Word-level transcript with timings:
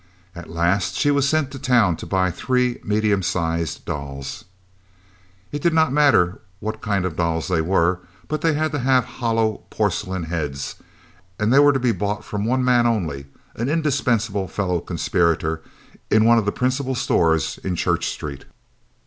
At 0.35 0.49
last 0.49 0.95
she 0.95 1.11
was 1.11 1.29
sent 1.29 1.51
to 1.51 1.59
town 1.59 1.95
to 1.97 2.07
buy 2.07 2.31
three 2.31 2.79
medium 2.83 3.21
sized 3.21 3.85
dolls. 3.85 4.45
It 5.51 5.61
did 5.61 5.75
not 5.75 5.93
matter 5.93 6.25
much 6.31 6.39
what 6.59 6.81
kind 6.81 7.05
of 7.05 7.15
dolls 7.15 7.49
they 7.49 7.61
were, 7.61 7.99
but 8.27 8.41
they 8.41 8.53
had 8.55 8.71
to 8.71 8.79
have 8.79 9.05
hollow 9.05 9.61
porcelain 9.69 10.23
heads, 10.23 10.77
and 11.37 11.53
they 11.53 11.59
were 11.59 11.71
to 11.73 11.79
be 11.79 11.91
bought 11.91 12.25
from 12.25 12.45
one 12.45 12.65
man 12.65 12.87
only, 12.87 13.27
an 13.53 13.69
indispensable 13.69 14.47
fellow 14.47 14.79
conspirator 14.79 15.61
in 16.09 16.25
one 16.25 16.39
of 16.39 16.45
the 16.45 16.51
principal 16.51 16.95
stores 16.95 17.59
in 17.63 17.75
Church 17.75 18.07
Street. 18.07 18.45